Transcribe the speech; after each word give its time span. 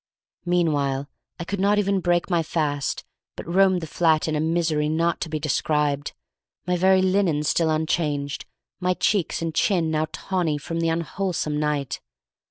Meanwhile 0.45 1.07
I 1.39 1.43
could 1.43 1.59
not 1.59 1.77
even 1.77 1.99
break 1.99 2.27
my 2.27 2.41
fast, 2.41 3.05
but 3.35 3.45
roamed 3.47 3.81
the 3.81 3.85
flat 3.85 4.27
in 4.27 4.35
a 4.35 4.39
misery 4.39 4.89
not 4.89 5.21
to 5.21 5.29
be 5.29 5.39
described, 5.39 6.13
my 6.65 6.75
very 6.75 7.03
linen 7.03 7.43
still 7.43 7.69
unchanged, 7.69 8.45
my 8.79 8.95
cheeks 8.95 9.43
and 9.43 9.53
chin 9.53 9.91
now 9.91 10.07
tawny 10.11 10.57
from 10.57 10.79
the 10.79 10.89
unwholesome 10.89 11.55
night. 11.59 12.01